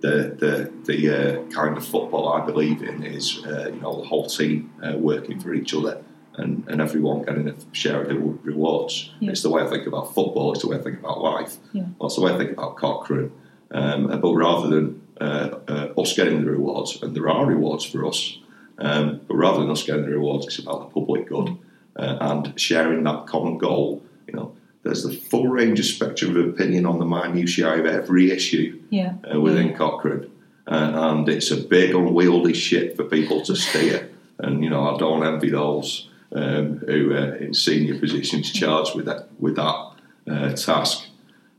the 0.00 0.34
the 0.42 0.72
the 0.84 0.98
uh, 1.10 1.42
kind 1.50 1.76
of 1.76 1.84
football 1.84 2.32
I 2.32 2.44
believe 2.44 2.82
in 2.82 3.02
is, 3.02 3.44
uh, 3.44 3.70
you 3.72 3.80
know, 3.80 4.00
the 4.00 4.06
whole 4.06 4.26
team 4.26 4.72
uh, 4.82 4.96
working 4.96 5.40
for 5.40 5.54
each 5.54 5.74
other. 5.74 6.02
And, 6.40 6.62
and 6.68 6.80
everyone 6.80 7.24
getting 7.24 7.48
a 7.48 7.54
share 7.72 8.02
of 8.02 8.08
the 8.10 8.14
rewards. 8.14 9.10
Yeah. 9.18 9.32
It's 9.32 9.42
the 9.42 9.50
way 9.50 9.60
I 9.60 9.66
think 9.66 9.88
about 9.88 10.14
football. 10.14 10.52
It's 10.52 10.62
the 10.62 10.68
way 10.68 10.76
I 10.76 10.80
think 10.80 11.00
about 11.00 11.20
life. 11.20 11.56
Yeah. 11.72 11.86
That's 12.00 12.14
the 12.14 12.22
way 12.22 12.32
I 12.32 12.38
think 12.38 12.52
about 12.52 12.76
Cochrane. 12.76 13.32
Um, 13.72 14.06
but 14.20 14.32
rather 14.32 14.68
than 14.68 15.02
uh, 15.20 15.58
uh, 15.66 16.00
us 16.00 16.14
getting 16.14 16.44
the 16.44 16.50
rewards, 16.52 17.02
and 17.02 17.12
there 17.16 17.28
are 17.28 17.44
rewards 17.44 17.84
for 17.84 18.06
us, 18.06 18.38
um, 18.78 19.20
but 19.26 19.34
rather 19.34 19.58
than 19.58 19.70
us 19.70 19.82
getting 19.82 20.02
the 20.02 20.12
rewards, 20.12 20.46
it's 20.46 20.60
about 20.60 20.78
the 20.78 21.00
public 21.00 21.28
good 21.28 21.58
uh, 21.96 22.18
and 22.20 22.58
sharing 22.58 23.02
that 23.02 23.26
common 23.26 23.58
goal. 23.58 24.04
You 24.28 24.34
know, 24.34 24.56
there's 24.88 25.02
the 25.02 25.12
full 25.12 25.48
range 25.48 25.78
of 25.78 25.84
spectrum 25.84 26.34
of 26.34 26.48
opinion 26.48 26.86
on 26.86 26.98
the 26.98 27.04
minutiae 27.04 27.78
of 27.78 27.84
every 27.84 28.30
issue 28.30 28.80
Yeah. 28.88 29.16
uh, 29.32 29.38
within 29.38 29.74
Cochrane, 29.74 30.30
uh, 30.66 30.92
and 30.94 31.28
it's 31.28 31.50
a 31.50 31.58
big 31.58 31.94
unwieldy 31.94 32.54
ship 32.54 32.96
for 32.96 33.04
people 33.04 33.42
to 33.42 33.54
steer. 33.54 34.08
And 34.38 34.64
you 34.64 34.70
know, 34.70 34.88
I 34.88 34.98
don't 34.98 35.22
envy 35.26 35.50
those 35.50 36.08
um, 36.32 36.78
who 36.86 37.12
are 37.12 37.34
in 37.34 37.52
senior 37.52 37.98
positions 37.98 38.50
charged 38.50 38.94
with 38.96 39.04
that 39.04 39.28
with 39.38 39.56
that 39.56 39.90
uh, 40.26 40.52
task. 40.54 41.04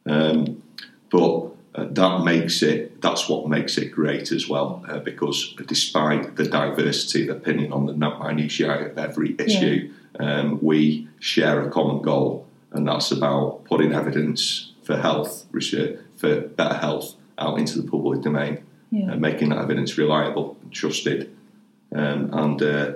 Um, 0.08 0.64
but 1.12 1.52
uh, 1.76 1.86
that 1.92 2.24
makes 2.24 2.64
it 2.64 3.00
that's 3.00 3.30
what 3.30 3.48
makes 3.48 3.78
it 3.78 3.92
great 3.92 4.32
as 4.32 4.50
well 4.50 4.84
uh, 4.90 4.98
because 4.98 5.54
despite 5.68 6.36
the 6.36 6.46
diversity 6.46 7.28
of 7.28 7.38
opinion 7.38 7.72
on 7.74 7.86
the 7.86 7.94
minutiae 7.94 8.90
of 8.90 8.98
every 8.98 9.36
issue 9.38 9.94
um, 10.20 10.58
we 10.64 11.08
share 11.20 11.62
a 11.62 11.70
common 11.70 12.02
goal 12.02 12.49
and 12.72 12.88
that's 12.88 13.12
about 13.12 13.64
putting 13.66 13.94
evidence 13.94 14.72
for 14.84 14.98
health 14.98 15.46
research 15.52 16.00
for 16.18 16.42
better 16.42 16.76
health 16.76 17.16
out 17.38 17.58
into 17.60 17.82
the 17.82 17.90
public 17.90 18.22
domain 18.22 18.64
Yeah. 18.92 19.12
and 19.12 19.22
making 19.22 19.50
that 19.50 19.60
evidence 19.60 19.98
reliable 19.98 20.58
and 20.62 20.72
trusted 20.72 21.36
um, 21.96 22.30
and 22.34 22.62
uh, 22.62 22.92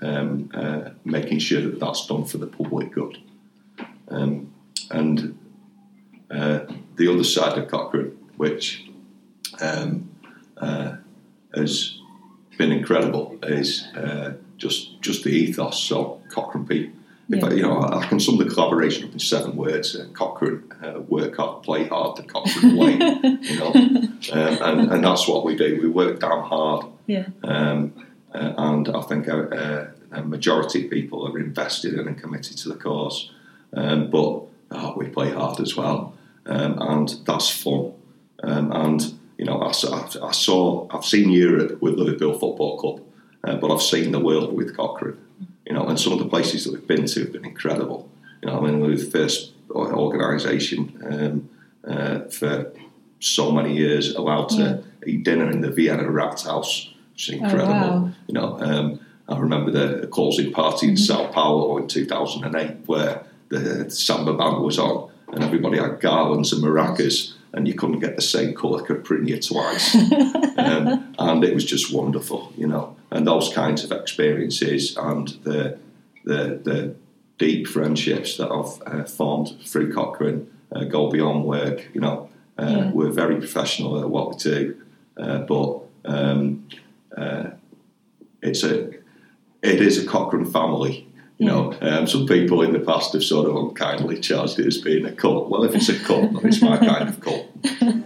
um, 0.00 0.50
uh, 0.54 0.90
making 1.04 1.38
sure 1.40 1.60
that 1.62 1.78
that's 1.80 2.06
done 2.06 2.24
for 2.24 2.38
the 2.38 2.46
public 2.46 2.92
good 2.92 3.18
um, 4.08 4.52
and 4.90 5.38
uh, 6.30 6.60
the 6.96 7.08
other 7.12 7.24
side 7.24 7.58
of 7.58 7.68
Cochrane, 7.68 8.16
which 8.36 8.86
um, 9.60 10.08
uh, 10.56 10.96
has 11.54 11.98
been 12.56 12.72
incredible, 12.72 13.38
is 13.42 13.86
uh, 13.94 14.34
just 14.56 15.00
just 15.02 15.24
the 15.24 15.30
ethos. 15.30 15.78
So 15.82 16.20
Cochrane 16.28 16.66
people, 16.66 16.98
if 17.32 17.42
I, 17.44 17.48
Yeah. 17.48 17.54
you 17.54 17.62
know, 17.62 17.80
I 17.82 18.06
can 18.06 18.20
sum 18.20 18.36
the 18.38 18.44
collaboration 18.44 19.04
up 19.08 19.12
in 19.12 19.18
seven 19.18 19.56
words: 19.56 19.96
uh, 19.96 20.06
Cochrane, 20.12 20.62
uh, 20.82 21.00
work 21.00 21.36
hard, 21.36 21.62
play 21.62 21.86
hard, 21.88 22.16
the 22.16 22.22
Cochrane 22.22 22.76
way. 22.76 22.92
you 23.42 23.58
know, 23.58 23.72
um, 23.72 24.58
and, 24.62 24.92
and 24.92 25.04
that's 25.04 25.26
what 25.28 25.44
we 25.44 25.56
do. 25.56 25.78
We 25.82 25.88
work 25.88 26.20
damn 26.20 26.42
hard, 26.42 26.86
Yeah. 27.06 27.26
um, 27.44 27.92
uh, 28.34 28.52
and 28.56 28.88
I 28.88 29.02
think 29.02 29.26
a, 29.28 29.92
a, 30.12 30.18
a 30.20 30.24
majority 30.24 30.84
of 30.84 30.90
people 30.90 31.26
are 31.26 31.38
invested 31.38 31.94
in 31.94 32.06
and 32.06 32.16
committed 32.20 32.56
to 32.58 32.68
the 32.68 32.76
cause. 32.76 33.30
Um, 33.74 34.10
but 34.10 34.42
oh, 34.72 34.94
we 34.96 35.06
play 35.08 35.30
hard 35.30 35.60
as 35.60 35.76
well, 35.76 36.14
um, 36.46 36.78
and 36.80 37.14
that's 37.26 37.48
fun. 37.50 37.92
Um, 38.42 38.72
and 38.72 39.14
you 39.38 39.44
know, 39.46 39.60
I, 39.62 39.72
saw- 39.72 40.06
I 40.28 40.32
saw, 40.32 40.86
I've 40.90 41.04
seen 41.04 41.30
Europe 41.30 41.80
with 41.80 41.94
Liverpool 41.94 42.32
Football 42.38 42.78
Club, 42.78 43.00
uh, 43.44 43.56
but 43.56 43.72
I've 43.72 43.82
seen 43.82 44.12
the 44.12 44.20
world 44.20 44.52
with 44.54 44.76
Cochrane. 44.76 45.16
You 45.66 45.74
know, 45.74 45.86
and 45.86 45.98
some 45.98 46.12
of 46.12 46.18
the 46.18 46.28
places 46.28 46.64
that 46.64 46.72
we've 46.72 46.86
been 46.86 47.06
to 47.06 47.20
have 47.20 47.32
been 47.32 47.44
incredible. 47.44 48.08
You 48.42 48.48
know, 48.48 48.58
I 48.58 48.60
mean, 48.60 48.80
we 48.80 48.88
were 48.88 48.96
the 48.96 49.10
first 49.10 49.52
organisation 49.70 51.00
um, 51.08 51.50
uh, 51.88 52.28
for 52.28 52.72
so 53.20 53.52
many 53.52 53.76
years 53.76 54.14
allowed 54.14 54.48
to 54.50 54.82
eat 55.06 55.24
dinner 55.24 55.50
in 55.50 55.60
the 55.60 55.70
Vienna 55.70 56.04
Rathaus, 56.04 56.92
which 57.12 57.28
is 57.28 57.34
incredible. 57.34 57.72
wow. 57.72 58.10
You 58.26 58.34
know, 58.34 58.58
um, 58.60 59.00
I 59.28 59.38
remember 59.38 59.70
the 59.70 60.06
closing 60.08 60.52
party 60.52 60.88
in 60.88 60.96
Sao 60.96 61.30
Paulo 61.30 61.78
in 61.78 61.86
2008 61.86 62.86
where 62.86 63.24
the 63.48 63.90
samba 63.90 64.34
band 64.34 64.62
was 64.62 64.78
on 64.78 65.10
and 65.28 65.44
everybody 65.44 65.78
had 65.78 66.00
garlands 66.00 66.52
and 66.52 66.62
maracas 66.62 67.34
and 67.52 67.68
you 67.68 67.74
couldn't 67.74 68.00
get 68.00 68.16
the 68.16 68.22
same 68.22 68.54
colour 68.54 68.82
caipirinha 68.82 69.46
twice. 69.46 69.94
um, 70.58 71.14
and 71.18 71.44
it 71.44 71.54
was 71.54 71.64
just 71.64 71.94
wonderful, 71.94 72.52
you 72.56 72.66
know. 72.66 72.96
And 73.12 73.26
those 73.26 73.52
kinds 73.52 73.84
of 73.84 73.92
experiences 73.92 74.96
and 74.96 75.28
the 75.44 75.78
the, 76.24 76.60
the 76.64 76.94
deep 77.38 77.66
friendships 77.66 78.36
that 78.36 78.50
I've 78.50 78.80
uh, 78.86 79.04
formed 79.04 79.48
through 79.66 79.92
Cochrane 79.92 80.46
uh, 80.74 80.84
go 80.84 81.10
beyond 81.10 81.44
work. 81.44 81.88
You 81.94 82.00
know, 82.00 82.28
uh, 82.58 82.66
Yeah. 82.66 82.90
we're 82.92 83.10
very 83.10 83.36
professional 83.36 84.00
at 84.00 84.08
what 84.08 84.30
we 84.30 84.36
do, 84.36 84.76
uh, 85.16 85.38
but 85.38 85.80
um, 86.04 86.66
uh, 87.16 87.50
it's 88.42 88.62
a 88.64 88.90
it 89.62 89.80
is 89.80 90.02
a 90.02 90.06
Cochrane 90.06 90.46
family. 90.46 91.06
You 91.38 91.46
know, 91.48 91.74
um, 91.80 92.06
some 92.06 92.26
people 92.26 92.62
in 92.62 92.72
the 92.72 92.78
past 92.80 93.12
have 93.14 93.24
sort 93.24 93.48
of 93.48 93.56
unkindly 93.56 94.20
charged 94.20 94.60
it 94.60 94.66
as 94.66 94.78
being 94.78 95.04
a 95.06 95.12
cult. 95.12 95.48
Well, 95.50 95.64
if 95.64 95.74
it's 95.74 95.88
a 95.88 95.98
cult, 95.98 96.32
then 96.34 96.46
it's 96.46 96.62
my 96.62 96.76
kind 96.78 97.08
of 97.08 97.20
cult. 97.20 97.46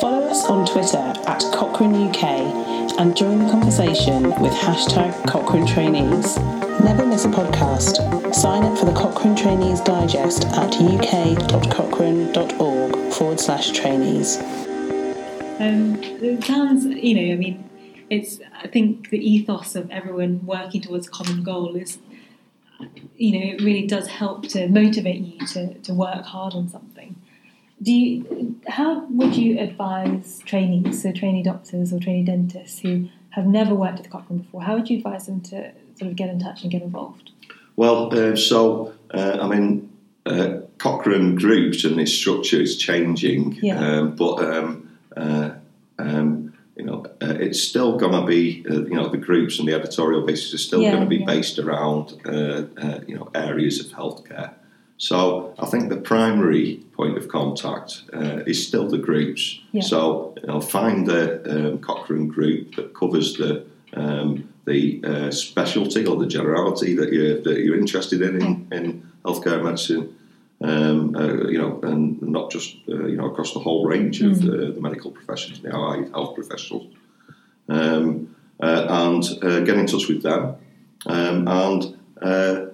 Follow 0.00 0.26
us 0.26 0.44
on 0.46 0.66
Twitter 0.66 1.14
at 1.26 1.44
Cochrane 1.54 2.08
UK 2.08 2.24
and 2.98 3.16
join 3.16 3.38
the 3.38 3.48
conversation 3.50 4.24
with 4.42 4.52
hashtag 4.52 5.26
Cochrane 5.26 5.66
Trainees. 5.66 6.36
Never 6.84 7.06
miss 7.06 7.24
a 7.24 7.28
podcast. 7.28 8.34
Sign 8.34 8.64
up 8.64 8.76
for 8.76 8.84
the 8.84 8.92
Cochrane 8.92 9.34
Trainees 9.34 9.80
Digest 9.80 10.44
at 10.48 10.74
uk.cochrane.org 10.74 13.12
forward 13.14 13.40
slash 13.40 13.70
trainees. 13.70 14.36
Um, 15.58 15.98
it 16.02 16.44
sounds, 16.44 16.84
you 16.84 17.14
know, 17.14 17.32
I 17.32 17.36
mean, 17.36 17.64
it's. 18.10 18.38
I 18.62 18.68
think 18.68 19.08
the 19.08 19.18
ethos 19.18 19.76
of 19.76 19.90
everyone 19.90 20.44
working 20.44 20.82
towards 20.82 21.06
a 21.06 21.10
common 21.10 21.42
goal 21.42 21.74
is, 21.74 21.96
you 23.16 23.32
know, 23.32 23.40
it 23.54 23.62
really 23.62 23.86
does 23.86 24.08
help 24.08 24.46
to 24.48 24.68
motivate 24.68 25.22
you 25.22 25.38
to, 25.46 25.72
to 25.78 25.94
work 25.94 26.26
hard 26.26 26.52
on 26.52 26.68
something. 26.68 27.16
Do 27.82 27.92
you, 27.92 28.58
how 28.68 29.04
would 29.10 29.36
you 29.36 29.58
advise 29.58 30.40
trainees, 30.46 31.02
so 31.02 31.12
trainee 31.12 31.42
doctors 31.42 31.92
or 31.92 32.00
trainee 32.00 32.24
dentists 32.24 32.78
who 32.78 33.08
have 33.30 33.46
never 33.46 33.74
worked 33.74 33.98
at 33.98 34.04
the 34.04 34.08
Cochrane 34.08 34.38
before? 34.40 34.62
How 34.62 34.74
would 34.76 34.88
you 34.88 34.96
advise 34.98 35.26
them 35.26 35.40
to 35.42 35.72
sort 35.96 36.10
of 36.10 36.16
get 36.16 36.30
in 36.30 36.38
touch 36.40 36.62
and 36.62 36.70
get 36.70 36.82
involved? 36.82 37.32
Well, 37.76 38.18
uh, 38.18 38.34
so 38.36 38.94
uh, 39.12 39.38
I 39.42 39.46
mean, 39.48 39.90
uh, 40.24 40.60
Cochrane 40.78 41.34
groups 41.34 41.84
and 41.84 42.00
its 42.00 42.12
structure 42.12 42.60
is 42.60 42.76
changing, 42.78 43.58
Yeah. 43.60 43.78
um, 43.78 44.16
but 44.16 44.42
um, 44.42 44.98
uh, 45.16 45.50
um, 45.98 46.54
you 46.76 46.84
know, 46.84 47.04
uh, 47.22 47.34
it's 47.40 47.60
still 47.60 47.96
going 47.98 48.12
to 48.12 48.26
be 48.26 48.64
uh, 48.68 48.84
you 48.84 48.94
know 48.94 49.08
the 49.08 49.18
groups 49.18 49.58
and 49.58 49.68
the 49.68 49.74
editorial 49.74 50.24
basis 50.26 50.54
are 50.54 50.58
still 50.58 50.82
Yeah, 50.82 50.92
going 50.92 51.02
to 51.04 51.08
be 51.08 51.18
yeah. 51.18 51.26
based 51.26 51.58
around 51.58 52.14
uh, 52.26 52.64
uh, 52.76 53.00
you 53.06 53.16
know 53.16 53.30
areas 53.34 53.80
of 53.84 53.92
healthcare. 53.92 54.54
So 54.98 55.54
I 55.58 55.66
think 55.66 55.90
the 55.90 55.96
primary 55.96 56.82
point 56.92 57.18
of 57.18 57.28
contact 57.28 58.02
uh, 58.14 58.40
is 58.46 58.66
still 58.66 58.88
the 58.88 58.98
groups. 58.98 59.60
Yeah. 59.72 59.82
So 59.82 60.34
you 60.40 60.46
know, 60.46 60.60
find 60.60 61.06
the 61.06 61.68
um, 61.68 61.78
Cochrane 61.78 62.28
group 62.28 62.76
that 62.76 62.94
covers 62.94 63.36
the 63.36 63.66
um, 63.94 64.48
the 64.66 65.02
uh, 65.04 65.30
specialty 65.30 66.06
or 66.06 66.16
the 66.16 66.26
generality 66.26 66.94
that 66.94 67.12
you're 67.12 67.40
that 67.42 67.60
you're 67.60 67.78
interested 67.78 68.22
in 68.22 68.42
in, 68.42 68.68
in 68.72 69.12
healthcare 69.24 69.62
medicine. 69.62 70.14
Um, 70.62 71.14
uh, 71.14 71.48
you 71.48 71.58
know, 71.58 71.80
and 71.82 72.20
not 72.22 72.50
just 72.50 72.76
uh, 72.88 73.04
you 73.04 73.16
know 73.16 73.26
across 73.26 73.52
the 73.52 73.60
whole 73.60 73.84
range 73.86 74.22
of 74.22 74.40
the, 74.40 74.72
the 74.72 74.80
medical 74.80 75.10
professions, 75.10 75.60
the 75.60 75.70
allied 75.70 76.08
health 76.12 76.34
professionals, 76.34 76.86
um, 77.68 78.34
uh, 78.60 78.86
and 78.88 79.22
uh, 79.42 79.60
get 79.60 79.76
in 79.76 79.86
touch 79.86 80.08
with 80.08 80.22
them, 80.22 80.56
um, 81.04 81.46
and 81.46 81.98
uh, 82.22 82.66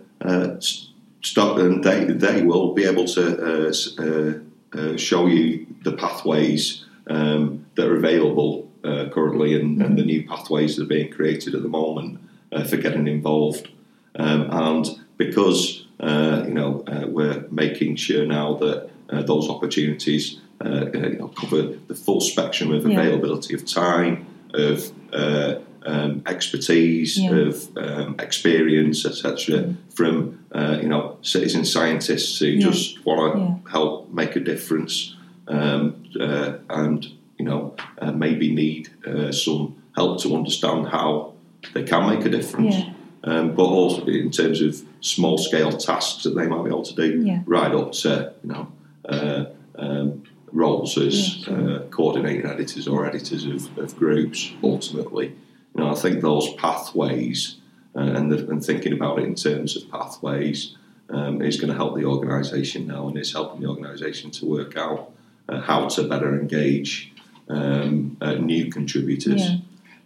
s- 1.22 1.28
start, 1.30 1.60
and 1.60 1.82
they 1.84 2.04
they 2.04 2.42
will 2.42 2.72
be 2.74 2.84
able 2.84 3.04
to 3.06 3.22
uh, 3.68 3.72
uh, 3.98 4.32
uh, 4.78 4.96
show 4.96 5.26
you 5.26 5.66
the 5.84 5.92
pathways 5.92 6.84
um, 7.08 7.66
that 7.74 7.86
are 7.86 7.96
available 7.96 8.70
uh, 8.84 9.06
currently, 9.12 9.54
and, 9.58 9.80
and 9.82 9.98
the 9.98 10.04
new 10.04 10.26
pathways 10.26 10.76
that 10.76 10.84
are 10.84 10.86
being 10.86 11.10
created 11.10 11.54
at 11.54 11.62
the 11.62 11.68
moment 11.68 12.18
uh, 12.52 12.64
for 12.64 12.76
getting 12.76 13.06
involved, 13.06 13.68
um, 14.16 14.48
and 14.50 15.00
because 15.16 15.86
uh, 16.00 16.44
you 16.46 16.54
know 16.54 16.84
uh, 16.86 17.06
we're 17.06 17.44
making 17.50 17.96
sure 17.96 18.24
now 18.26 18.54
that 18.54 18.90
uh, 19.10 19.22
those 19.22 19.48
opportunities 19.48 20.40
uh, 20.64 20.68
uh, 20.68 20.90
you 20.94 21.18
know, 21.18 21.28
cover 21.28 21.62
the 21.88 21.94
full 21.94 22.20
spectrum 22.20 22.72
of 22.72 22.86
Yeah. 22.86 22.98
availability 23.00 23.52
of 23.54 23.64
time, 23.66 24.26
of 24.54 24.90
uh, 25.12 25.56
um, 25.84 26.22
expertise, 26.26 27.18
Yeah. 27.18 27.30
of 27.48 27.68
um, 27.76 28.16
experience, 28.18 29.04
etc. 29.06 29.74
From 29.94 30.38
uh, 30.52 30.78
you 30.82 30.88
know 30.88 31.16
citizen 31.22 31.64
scientists 31.64 32.38
who 32.38 32.46
Yeah. 32.46 32.70
just 32.70 33.04
want 33.04 33.34
to 33.64 33.70
help 33.70 34.12
make 34.12 34.36
a 34.36 34.40
difference, 34.40 35.16
um, 35.48 35.94
uh, 36.20 36.54
and 36.70 37.06
you 37.38 37.44
know 37.44 37.74
uh, 38.00 38.12
maybe 38.12 38.52
need 38.54 38.88
uh, 39.06 39.32
some 39.32 39.74
help 39.96 40.20
to 40.22 40.34
understand 40.36 40.88
how 40.88 41.32
they 41.74 41.82
can 41.82 42.08
make 42.08 42.24
a 42.26 42.30
difference. 42.30 42.76
Um, 43.24 43.54
but 43.54 43.62
also 43.66 44.04
in 44.06 44.32
terms 44.32 44.60
of 44.60 44.82
small 45.00 45.38
scale 45.38 45.70
tasks 45.70 46.24
that 46.24 46.34
they 46.34 46.48
might 46.48 46.64
be 46.64 46.70
able 46.70 46.82
to 46.82 46.94
do, 46.94 47.40
right 47.46 47.72
up 47.72 47.92
to 47.92 48.32
you 48.42 48.52
know 48.52 48.66
uh, 49.08 49.44
um, 49.78 50.24
roles 50.50 50.98
as 50.98 51.14
Yeah, 51.38 51.44
sure. 51.44 51.70
uh, 51.76 51.78
coordinating 51.90 52.46
editors 52.46 52.88
or 52.88 53.06
editors 53.06 53.44
of, 53.46 53.78
of 53.78 53.96
groups. 53.96 54.50
Ultimately, 54.62 55.36
you 55.74 55.82
know, 55.82 55.90
I 55.90 55.94
think 55.94 56.20
those 56.20 56.52
pathways 56.54 57.56
uh, 57.94 58.00
and, 58.00 58.30
the, 58.30 58.48
and 58.50 58.64
thinking 58.64 58.92
about 58.92 59.18
it 59.18 59.24
in 59.24 59.34
terms 59.34 59.76
of 59.76 59.90
pathways 59.90 60.76
um, 61.10 61.42
is 61.42 61.56
going 61.56 61.68
to 61.68 61.76
help 61.76 61.94
the 61.94 62.04
organisation 62.04 62.86
now, 62.86 63.08
and 63.08 63.16
it's 63.18 63.32
helping 63.32 63.60
the 63.60 63.68
organisation 63.68 64.30
to 64.32 64.46
work 64.46 64.76
out 64.76 65.12
uh, 65.48 65.60
how 65.60 65.88
to 65.88 66.08
better 66.08 66.38
engage 66.38 67.12
um, 67.48 68.16
uh, 68.20 68.34
new 68.34 68.70
contributors. 68.70 69.42
Yeah. 69.42 69.56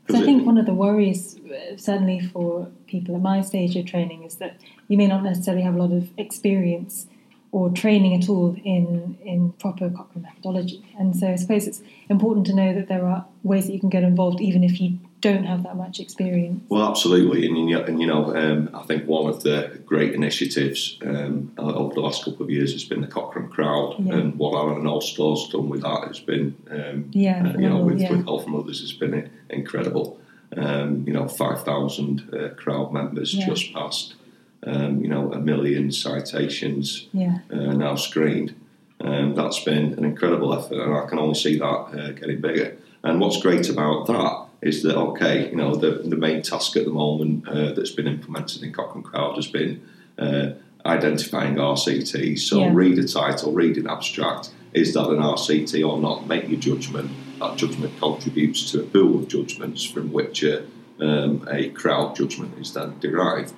So 0.08 0.18
I 0.18 0.22
think 0.22 0.46
one 0.46 0.56
of 0.56 0.66
the 0.66 0.74
worries, 0.74 1.36
uh, 1.40 1.76
certainly 1.76 2.20
for 2.20 2.68
people 2.86 3.16
at 3.16 3.22
my 3.22 3.40
stage 3.40 3.74
of 3.76 3.86
training, 3.86 4.22
is 4.22 4.36
that 4.36 4.60
you 4.86 4.96
may 4.96 5.08
not 5.08 5.24
necessarily 5.24 5.62
have 5.64 5.74
a 5.74 5.78
lot 5.78 5.92
of 5.92 6.10
experience 6.16 7.06
or 7.50 7.70
training 7.70 8.22
at 8.22 8.28
all 8.28 8.54
in, 8.64 9.18
in 9.24 9.52
proper 9.52 9.90
Cochrane 9.90 10.22
methodology. 10.22 10.84
And 10.98 11.16
so 11.16 11.28
I 11.28 11.36
suppose 11.36 11.66
it's 11.66 11.82
important 12.08 12.46
to 12.46 12.54
know 12.54 12.74
that 12.74 12.86
there 12.86 13.04
are 13.04 13.24
ways 13.42 13.66
that 13.66 13.72
you 13.72 13.80
can 13.80 13.88
get 13.88 14.02
involved 14.02 14.40
even 14.40 14.62
if 14.62 14.80
you 14.80 14.98
don't 15.32 15.44
have 15.44 15.62
that 15.64 15.76
much 15.76 15.98
experience. 16.00 16.62
Well, 16.68 16.88
absolutely, 16.88 17.46
and, 17.46 17.68
you- 17.70 17.78
and 17.78 18.00
you 18.00 18.06
know, 18.06 18.34
um, 18.36 18.70
I 18.74 18.82
think 18.84 19.06
one 19.06 19.28
of 19.28 19.42
the 19.42 19.78
great 19.84 20.12
initiatives 20.14 20.98
um, 21.04 21.52
over 21.58 21.94
the 21.94 22.00
last 22.00 22.24
couple 22.24 22.42
of 22.44 22.50
years 22.50 22.72
has 22.72 22.84
been 22.84 23.00
the 23.00 23.06
Cochrane 23.06 23.48
Crowd, 23.48 23.96
Yeah. 23.98 24.14
and 24.14 24.38
what 24.38 24.54
Anna 24.56 24.82
Noel-Storr's 24.82 25.48
done 25.48 25.68
with 25.68 25.82
that 25.82 26.04
has 26.08 26.20
been, 26.20 26.54
um, 26.70 27.10
Yeah, 27.12 27.52
uh, 27.54 27.58
you 27.58 27.68
know, 27.68 27.78
with, 27.78 28.00
yeah. 28.00 28.10
with 28.12 28.24
Health 28.24 28.44
from 28.44 28.56
Others 28.56 28.80
has 28.80 28.92
been 28.92 29.28
incredible. 29.50 30.18
Um, 30.56 31.04
you 31.06 31.12
know, 31.12 31.26
five 31.26 31.64
thousand 31.64 32.32
uh, 32.32 32.50
crowd 32.54 32.92
members 32.92 33.34
Yeah. 33.34 33.46
just 33.48 33.72
passed. 33.74 34.14
Um, 34.62 35.00
you 35.02 35.08
know, 35.08 35.32
a 35.32 35.38
million 35.38 35.92
citations 35.92 37.06
Yeah, 37.12 37.38
uh, 37.52 37.72
now 37.74 37.94
screened. 37.96 38.54
Um, 39.00 39.34
that's 39.34 39.62
been 39.62 39.92
an 39.98 40.04
incredible 40.04 40.54
effort, 40.54 40.80
and 40.80 40.94
I 40.94 41.06
can 41.06 41.18
only 41.18 41.34
see 41.34 41.58
that 41.58 41.64
uh, 41.66 42.12
getting 42.12 42.40
bigger. 42.40 42.76
And 43.04 43.20
what's 43.20 43.40
great 43.42 43.68
about 43.68 44.06
that 44.06 44.45
is 44.62 44.82
that 44.82 44.96
okay, 44.96 45.50
you 45.50 45.56
know, 45.56 45.74
the, 45.74 46.02
the 46.04 46.16
main 46.16 46.42
task 46.42 46.76
at 46.76 46.84
the 46.84 46.90
moment 46.90 47.46
uh, 47.48 47.72
that's 47.72 47.90
been 47.90 48.06
implemented 48.08 48.62
in 48.62 48.72
Cochrane 48.72 49.02
Crowd 49.04 49.36
has 49.36 49.46
been 49.46 49.86
uh, 50.18 50.50
identifying 50.84 51.56
RCTs. 51.56 52.40
So 52.40 52.60
Yeah. 52.60 52.70
read 52.72 52.98
a 52.98 53.06
title, 53.06 53.52
read 53.52 53.76
an 53.76 53.86
abstract. 53.88 54.50
Is 54.72 54.94
that 54.94 55.08
an 55.08 55.18
RCT 55.18 55.86
or 55.86 55.98
not? 56.00 56.26
Make 56.26 56.48
your 56.48 56.60
judgment. 56.60 57.10
That 57.38 57.56
judgment 57.56 57.98
contributes 57.98 58.70
to 58.72 58.80
a 58.80 58.82
pool 58.84 59.18
of 59.20 59.28
judgments 59.28 59.84
from 59.84 60.12
which 60.12 60.42
a, 60.42 60.64
um, 61.00 61.46
a 61.50 61.68
crowd 61.70 62.16
judgment 62.16 62.58
is 62.58 62.72
then 62.72 62.98
derived. 63.00 63.54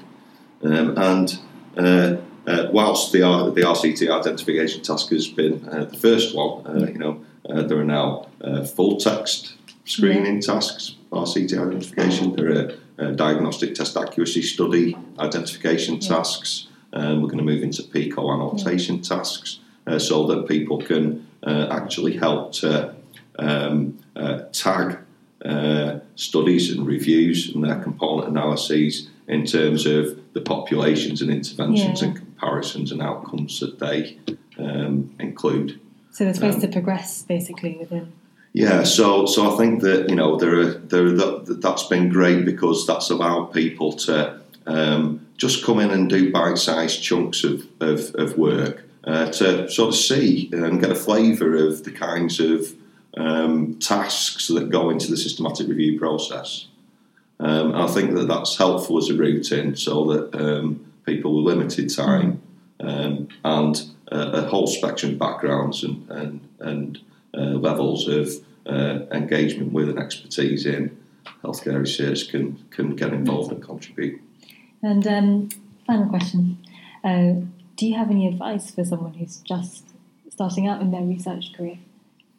Um, 0.62 0.96
and 0.98 1.38
uh, 1.76 2.16
uh, 2.46 2.68
whilst 2.72 3.12
the, 3.12 3.22
R- 3.22 3.50
the 3.50 3.60
RCT 3.60 4.10
identification 4.10 4.82
task 4.82 5.10
has 5.10 5.28
been 5.28 5.68
uh, 5.68 5.84
the 5.84 5.96
first 5.96 6.34
one, 6.34 6.66
uh, 6.66 6.86
you 6.86 6.98
know, 6.98 7.24
uh, 7.48 7.62
there 7.62 7.78
are 7.78 7.84
now 7.84 8.26
uh, 8.40 8.64
full 8.64 8.96
text 8.96 9.54
screening 9.98 10.40
tasks, 10.40 10.96
RCT 11.10 11.52
identification. 11.52 12.36
There 12.36 12.52
are 12.52 12.72
uh, 12.98 13.10
diagnostic 13.12 13.74
test 13.74 13.96
accuracy 13.96 14.42
study 14.42 14.96
identification 15.18 15.98
tasks. 15.98 16.68
Um, 16.92 17.22
we're 17.22 17.28
going 17.28 17.38
to 17.38 17.44
move 17.44 17.62
into 17.62 17.82
PICO 17.82 18.30
annotation 18.32 19.00
tasks 19.02 19.60
uh, 19.86 19.98
so 19.98 20.26
that 20.26 20.46
people 20.48 20.78
can 20.78 21.26
uh, 21.42 21.68
actually 21.70 22.16
help 22.16 22.52
to 22.54 22.94
um, 23.38 23.98
uh, 24.14 24.42
tag 24.52 24.98
uh, 25.44 26.00
studies 26.16 26.70
and 26.70 26.86
reviews 26.86 27.54
and 27.54 27.64
their 27.64 27.80
component 27.82 28.28
analyses 28.28 29.08
in 29.28 29.44
terms 29.46 29.86
of 29.86 30.18
the 30.32 30.40
populations 30.40 31.22
and 31.22 31.30
interventions 31.30 32.02
Yeah. 32.02 32.08
and 32.08 32.16
comparisons 32.16 32.92
and 32.92 33.00
outcomes 33.00 33.60
that 33.60 33.78
they 33.78 34.18
um, 34.58 35.14
include. 35.20 35.78
so 36.10 36.24
they're 36.24 36.34
supposed 36.34 36.56
Um, 36.56 36.62
to 36.62 36.68
progress 36.68 37.22
basically 37.22 37.76
within. 37.78 38.12
Yeah, 38.52 38.82
so 38.82 39.26
so 39.26 39.52
I 39.52 39.56
think 39.56 39.82
that 39.82 40.08
you 40.08 40.16
know 40.16 40.36
there 40.36 40.58
are 40.60 40.72
there 40.72 41.06
are 41.06 41.12
that, 41.12 41.60
that's 41.60 41.84
been 41.84 42.08
great 42.08 42.44
because 42.44 42.86
that's 42.86 43.10
allowed 43.10 43.52
people 43.52 43.92
to 43.92 44.40
um, 44.66 45.26
just 45.36 45.64
come 45.64 45.80
in 45.80 45.90
and 45.90 46.08
do 46.08 46.32
bite-sized 46.32 47.02
chunks 47.02 47.44
of 47.44 47.66
of, 47.80 48.14
of 48.14 48.38
work 48.38 48.84
uh, 49.04 49.30
to 49.32 49.70
sort 49.70 49.88
of 49.88 49.94
see 49.94 50.50
and 50.52 50.80
get 50.80 50.90
a 50.90 50.94
flavour 50.94 51.56
of 51.56 51.84
the 51.84 51.90
kinds 51.90 52.40
of 52.40 52.74
um, 53.16 53.78
tasks 53.78 54.48
that 54.48 54.70
go 54.70 54.90
into 54.90 55.10
the 55.10 55.16
systematic 55.16 55.68
review 55.68 55.98
process. 55.98 56.66
Um, 57.40 57.74
I 57.74 57.86
think 57.86 58.14
that 58.14 58.26
that's 58.28 58.56
helpful 58.56 58.98
as 58.98 59.10
a 59.10 59.14
route 59.14 59.52
in 59.52 59.76
so 59.76 60.04
that 60.12 60.34
um, 60.34 60.92
people 61.06 61.36
with 61.36 61.56
limited 61.56 61.94
time 61.94 62.42
um, 62.80 63.28
and 63.44 63.82
uh, 64.10 64.30
a 64.34 64.42
whole 64.42 64.66
spectrum 64.66 65.12
of 65.12 65.18
backgrounds 65.18 65.84
and, 65.84 66.08
and, 66.10 66.48
and 66.58 67.00
levels 67.42 68.08
of 68.08 68.30
uh, 68.66 69.06
engagement 69.12 69.72
with 69.72 69.88
and 69.88 69.98
expertise 69.98 70.66
in 70.66 70.96
healthcare 71.42 71.80
research 71.80 72.28
can, 72.28 72.62
can 72.70 72.96
get 72.96 73.12
involved 73.12 73.52
and 73.52 73.62
contribute. 73.62 74.20
And 74.82 75.06
um, 75.06 75.48
final 75.86 76.08
question: 76.08 76.58
uh, 77.04 77.34
Do 77.76 77.86
you 77.86 77.96
have 77.96 78.10
any 78.10 78.28
advice 78.28 78.70
for 78.70 78.84
someone 78.84 79.14
who's 79.14 79.38
just 79.38 79.84
starting 80.30 80.66
out 80.66 80.80
in 80.80 80.90
their 80.90 81.02
research 81.02 81.52
career? 81.56 81.78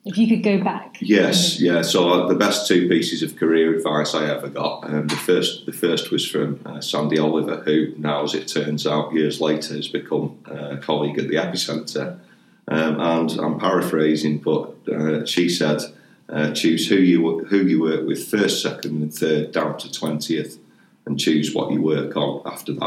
If 0.06 0.18
you 0.18 0.28
could 0.28 0.44
go 0.44 0.64
back. 0.64 0.98
Yes, 1.02 1.60
yeah. 1.60 1.82
So 1.82 2.10
uh, 2.10 2.28
the 2.28 2.36
best 2.36 2.68
two 2.68 2.88
pieces 2.88 3.22
of 3.22 3.36
career 3.36 3.76
advice 3.76 4.16
I 4.16 4.30
ever 4.30 4.48
got. 4.48 4.86
Um, 4.86 5.08
the 5.08 5.18
first, 5.18 5.66
the 5.66 5.74
first 5.74 6.10
was 6.10 6.26
from 6.26 6.62
uh, 6.66 6.80
Sandy 6.80 7.20
Oliver, 7.20 7.58
who 7.58 7.94
now, 7.98 8.24
as 8.24 8.34
it 8.34 8.48
turns 8.48 8.88
out, 8.88 9.14
years 9.14 9.42
later 9.42 9.76
has 9.76 9.90
become 9.90 10.40
uh, 10.50 10.70
a 10.72 10.78
colleague 10.78 11.20
at 11.20 11.28
the 11.28 11.36
EPPI-Centre. 11.36 12.20
Um, 12.70 13.00
and 13.00 13.32
I'm 13.32 13.60
paraphrasing, 13.60 14.38
but 14.38 14.76
uh, 14.88 15.26
she 15.26 15.50
said, 15.50 15.82
uh, 16.30 16.52
"Choose 16.52 16.88
who 16.88 16.96
you 16.96 17.46
who 17.46 17.66
you 17.66 17.82
work 17.82 18.06
with 18.06 18.28
first, 18.28 18.62
second, 18.62 19.02
and 19.02 19.14
third, 19.14 19.52
down 19.52 19.78
to 19.80 19.92
twentieth, 19.92 20.60
and 21.06 21.20
choose 21.20 21.54
what 21.54 21.72
you 21.72 21.82
work 21.82 22.16
on 22.16 22.44
after 22.46 22.74
that." 22.74 22.80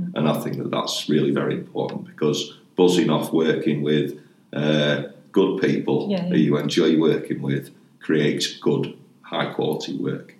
Mm-hmm. 0.00 0.16
And 0.16 0.28
I 0.28 0.40
think 0.40 0.56
that 0.58 0.70
that's 0.70 1.10
really 1.10 1.30
very 1.30 1.54
important 1.54 2.06
because 2.06 2.58
buzzing 2.74 3.10
off 3.10 3.32
working 3.32 3.82
with 3.82 4.18
uh, 4.54 5.02
good 5.30 5.60
people 5.60 6.08
yeah, 6.10 6.22
yeah. 6.22 6.28
who 6.30 6.36
you 6.36 6.56
enjoy 6.56 6.98
working 6.98 7.42
with 7.42 7.70
creates 8.00 8.56
good, 8.58 8.96
high 9.22 9.52
quality 9.52 9.96
work. 9.96 10.34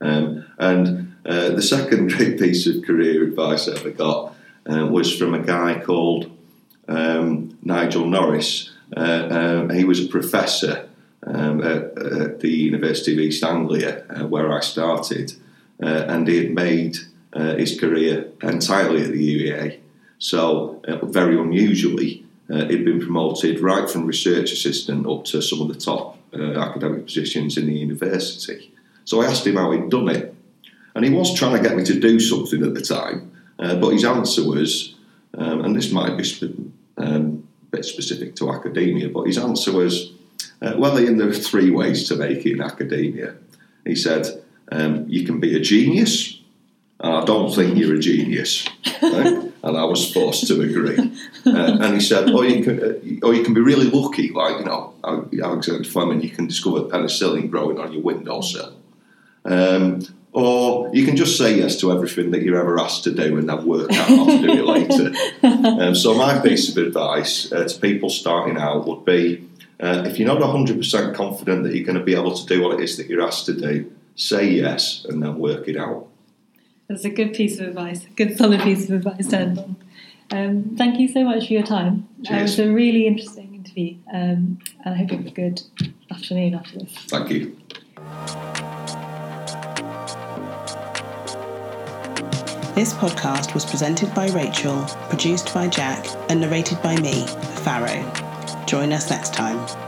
Um, 0.00 0.46
and 0.58 1.16
uh, 1.24 1.50
the 1.50 1.62
second 1.62 2.12
great 2.16 2.38
piece 2.38 2.66
of 2.66 2.84
career 2.84 3.24
advice 3.24 3.68
I 3.68 3.76
ever 3.76 3.90
got 3.90 4.34
uh, 4.70 4.86
was 4.86 5.16
from 5.16 5.34
a 5.34 5.40
guy 5.40 5.80
called 5.80 6.30
um, 6.88 7.56
Nigel 7.62 8.06
Norris. 8.06 8.72
Uh, 8.96 9.28
um, 9.30 9.70
he 9.70 9.84
was 9.84 10.04
a 10.04 10.08
professor 10.08 10.88
um, 11.26 11.62
at, 11.62 11.98
at, 11.98 12.40
the 12.40 12.50
University 12.50 13.12
of 13.12 13.18
East 13.18 13.44
Anglia, 13.44 14.04
uh, 14.08 14.26
where 14.26 14.50
I 14.50 14.60
started, 14.60 15.32
uh, 15.82 16.04
and 16.08 16.26
he 16.26 16.38
had 16.38 16.54
made 16.54 16.96
uh, 17.34 17.54
his 17.56 17.78
career 17.78 18.28
entirely 18.42 19.04
at 19.04 19.12
the 19.12 19.52
UEA. 19.52 19.78
So, 20.18 20.80
very 21.02 21.38
unusually, 21.38 22.24
uh, 22.50 22.64
he'd 22.66 22.84
been 22.84 23.00
promoted 23.00 23.60
right 23.60 23.88
from 23.88 24.06
research 24.06 24.52
assistant 24.52 25.06
up 25.06 25.24
to 25.26 25.42
some 25.42 25.60
of 25.60 25.68
the 25.68 25.74
top 25.74 26.18
uh, 26.34 26.58
academic 26.58 27.04
positions 27.04 27.56
in 27.58 27.66
the 27.66 27.74
university. 27.74 28.72
So 29.04 29.22
I 29.22 29.26
asked 29.26 29.46
him 29.46 29.56
how 29.56 29.70
he'd 29.70 29.90
done 29.90 30.08
it. 30.08 30.34
And 30.94 31.04
he 31.04 31.10
was 31.10 31.34
trying 31.34 31.56
to 31.56 31.66
get 31.66 31.76
me 31.76 31.84
to 31.84 32.00
do 32.00 32.18
something 32.18 32.64
at 32.64 32.74
the 32.74 32.80
time, 32.80 33.32
uh, 33.58 33.76
but 33.76 33.90
his 33.90 34.04
answer 34.04 34.46
was, 34.48 34.94
um, 35.36 35.64
and 35.64 35.76
this 35.76 35.92
might 35.92 36.16
be 36.16 36.24
um, 36.98 37.48
a 37.62 37.76
bit 37.76 37.84
specific 37.84 38.36
to 38.36 38.52
academia, 38.52 39.08
but 39.08 39.24
his 39.24 39.38
answer 39.38 39.72
was, 39.72 40.12
uh, 40.60 40.74
well, 40.76 40.98
Ian, 40.98 41.18
there 41.18 41.28
are 41.28 41.32
three 41.32 41.70
ways 41.70 42.08
to 42.08 42.16
make 42.16 42.44
it 42.44 42.52
in 42.52 42.60
academia. 42.60 43.36
He 43.86 43.94
said, 43.94 44.42
um, 44.70 45.06
you 45.08 45.24
can 45.24 45.40
be 45.40 45.56
a 45.56 45.60
genius, 45.60 46.40
and 47.00 47.12
I 47.12 47.24
don't 47.24 47.54
think 47.54 47.78
you're 47.78 47.94
a 47.94 48.00
genius. 48.00 48.66
Right? 49.02 49.48
and 49.62 49.76
I 49.76 49.84
was 49.84 50.12
forced 50.12 50.46
to 50.48 50.60
agree. 50.60 50.98
Uh, 51.46 51.78
and 51.80 51.94
he 51.94 52.00
said, 52.00 52.30
"Or 52.30 52.44
you 52.44 52.62
can, 52.62 52.80
uh, 52.80 53.26
or 53.26 53.34
you 53.34 53.42
can 53.42 53.54
be 53.54 53.60
really 53.60 53.90
lucky, 53.90 54.30
like 54.30 54.58
you 54.58 54.64
know, 54.64 54.94
Alexander 55.04 55.84
Fleming. 55.84 56.22
You 56.22 56.30
can 56.30 56.46
discover 56.46 56.82
penicillin 56.82 57.50
growing 57.50 57.78
on 57.78 57.92
your 57.92 58.02
windowsill, 58.02 58.74
um, 59.44 60.00
or 60.38 60.90
you 60.94 61.04
can 61.04 61.16
just 61.16 61.36
say 61.36 61.56
yes 61.56 61.76
to 61.80 61.92
everything 61.92 62.30
that 62.30 62.42
you're 62.42 62.58
ever 62.58 62.78
asked 62.78 63.04
to 63.04 63.12
do, 63.12 63.36
and 63.38 63.48
then 63.48 63.66
work 63.66 63.90
out 63.92 64.08
how 64.08 64.24
to 64.24 64.38
do 64.40 64.52
it 64.52 64.64
later." 64.64 65.12
Um, 65.78 65.94
so 65.94 66.14
my 66.14 66.38
piece 66.40 66.68
of 66.70 66.76
advice 66.76 67.52
uh, 67.52 67.66
to 67.66 67.80
people 67.80 68.10
starting 68.10 68.56
out 68.56 68.86
would 68.86 69.04
be: 69.04 69.48
uh, 69.80 70.02
if 70.06 70.18
you're 70.18 70.28
not 70.28 70.40
100% 70.40 71.14
confident 71.14 71.62
that 71.64 71.74
you're 71.74 71.86
going 71.86 71.98
to 71.98 72.04
be 72.04 72.14
able 72.14 72.34
to 72.34 72.46
do 72.46 72.62
what 72.62 72.78
it 72.78 72.82
is 72.82 72.96
that 72.96 73.06
you're 73.08 73.22
asked 73.22 73.46
to 73.46 73.54
do, 73.54 73.90
say 74.16 74.48
yes, 74.48 75.04
and 75.08 75.22
then 75.22 75.38
work 75.38 75.68
it 75.68 75.76
out. 75.76 76.08
That's 76.88 77.04
a 77.04 77.10
good 77.10 77.34
piece 77.34 77.60
of 77.60 77.68
advice, 77.68 78.06
a 78.06 78.10
good 78.10 78.36
solid 78.36 78.62
piece 78.62 78.88
of 78.88 78.96
advice 78.96 79.28
to 79.28 79.38
end 79.38 79.58
on. 79.58 79.76
Um, 80.30 80.74
thank 80.76 80.98
you 80.98 81.08
so 81.08 81.24
much 81.24 81.46
for 81.46 81.52
your 81.52 81.62
time. 81.62 82.08
Uh, 82.30 82.36
it 82.36 82.42
was 82.42 82.58
a 82.58 82.70
really 82.70 83.06
interesting 83.06 83.54
interview, 83.54 83.96
um, 84.12 84.58
and 84.84 84.94
I 84.94 84.98
hope 84.98 85.10
you 85.12 85.18
have 85.18 85.26
a 85.26 85.30
good 85.30 85.62
afternoon 86.10 86.54
after 86.54 86.78
this. 86.80 86.92
Thank 87.08 87.30
you. 87.30 87.57
This 92.78 92.94
podcast 92.94 93.54
was 93.54 93.66
presented 93.66 94.14
by 94.14 94.28
Rachel, 94.28 94.84
produced 95.08 95.52
by 95.52 95.66
Jack, 95.66 96.06
and 96.30 96.40
narrated 96.40 96.80
by 96.80 96.94
me, 96.94 97.26
Farrow. 97.64 98.04
Join 98.66 98.92
us 98.92 99.10
next 99.10 99.34
time. 99.34 99.87